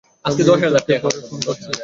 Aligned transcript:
আমি 0.25 0.35
তোকে 0.39 0.67
পরে 1.03 1.19
ফোন 1.27 1.39
করছি। 1.47 1.69